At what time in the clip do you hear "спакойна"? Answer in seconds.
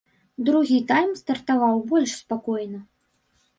2.25-2.79